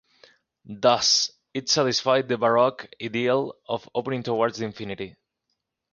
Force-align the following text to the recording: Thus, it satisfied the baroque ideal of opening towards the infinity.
Thus, 0.65 1.29
it 1.53 1.69
satisfied 1.69 2.27
the 2.27 2.35
baroque 2.39 2.87
ideal 2.99 3.53
of 3.69 3.87
opening 3.93 4.23
towards 4.23 4.57
the 4.57 4.65
infinity. 4.65 5.15